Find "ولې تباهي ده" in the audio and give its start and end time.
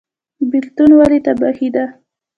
0.99-1.85